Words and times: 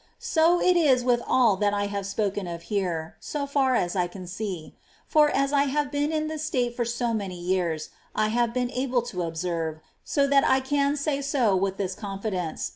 So 0.17 0.59
is 0.59 1.03
it 1.03 1.05
with 1.05 1.21
all 1.27 1.55
that 1.57 1.75
I 1.75 1.85
have 1.85 2.07
spoken 2.07 2.47
of 2.47 2.63
here, 2.73 3.17
so 3.19 3.45
far 3.45 3.75
as 3.75 3.95
I 3.95 4.07
can 4.07 4.25
see; 4.25 4.73
for, 5.05 5.29
as 5.29 5.53
I 5.53 5.65
have 5.65 5.91
been 5.91 6.11
in 6.11 6.27
this 6.27 6.43
state 6.43 6.75
for 6.75 6.85
so 6.85 7.13
many 7.13 7.39
years, 7.39 7.89
I 8.15 8.29
have 8.29 8.51
been 8.51 8.71
able 8.71 9.03
to 9.03 9.21
observe, 9.21 9.79
so 10.03 10.25
that 10.25 10.43
I 10.43 10.59
can 10.59 10.97
say 10.97 11.21
so 11.21 11.55
with 11.55 11.77
this 11.77 11.93
confidence. 11.93 12.69